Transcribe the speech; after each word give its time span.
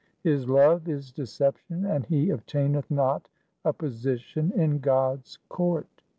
His 0.23 0.49
love 0.49 0.87
is 0.89 1.11
deception 1.11 1.85
and 1.85 2.03
he 2.07 2.31
obtaineth 2.31 2.89
not 2.89 3.29
a 3.63 3.71
position 3.71 4.51
in 4.59 4.79
God's 4.79 5.37
court. 5.47 6.01